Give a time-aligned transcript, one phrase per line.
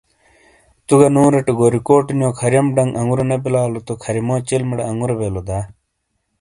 [0.85, 5.41] تو گہ نوروٹے گوریکوٹ نیو کھریم ڈنگ انگوروں نے بلالو تو کھریمو چلمٹے آنگورو بیلو
[5.47, 5.59] دا؟